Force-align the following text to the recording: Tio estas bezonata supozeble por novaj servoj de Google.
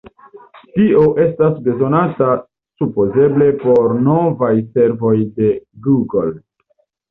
Tio 0.77 1.03
estas 1.25 1.59
bezonata 1.67 2.31
supozeble 2.83 3.51
por 3.67 3.95
novaj 4.09 4.51
servoj 4.81 5.15
de 5.39 5.53
Google. 5.89 6.37